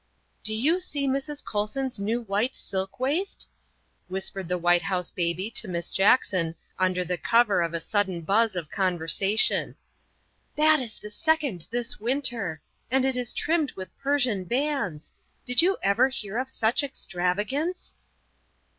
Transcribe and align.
"Do 0.43 0.51
you 0.55 0.79
see 0.79 1.07
Mrs. 1.07 1.45
Colson 1.45 1.91
's 1.91 1.99
new 1.99 2.21
white 2.21 2.55
silk 2.55 2.99
waist?" 2.99 3.47
whispered 4.07 4.47
the 4.47 4.57
White 4.57 4.81
House 4.81 5.11
Baby 5.11 5.51
to 5.51 5.67
Miss 5.67 5.91
Jackson 5.91 6.55
under 6.79 7.05
cover 7.17 7.61
of 7.61 7.75
a 7.75 7.79
sudden 7.79 8.21
buzz 8.21 8.55
of 8.55 8.71
conversation;" 8.71 9.75
that 10.55 10.81
is 10.81 10.97
the 10.97 11.11
second 11.11 11.67
this 11.69 11.99
winter. 11.99 12.63
And 12.89 13.05
it 13.05 13.15
is 13.15 13.31
trimmed 13.31 13.73
with 13.73 13.95
Persian 13.99 14.45
bands. 14.45 15.13
Did 15.45 15.61
you 15.61 15.77
ever 15.83 16.09
hear 16.09 16.39
of 16.39 16.49
such 16.49 16.81
extravagance 16.81 17.95